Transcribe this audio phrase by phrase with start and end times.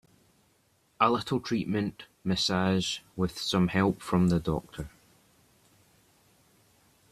[0.99, 4.89] A little treatment, massage, with some help from the doctor.